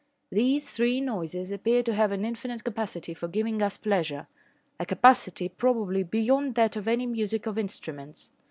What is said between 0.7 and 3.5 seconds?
three noises appear to have an infinite capacity for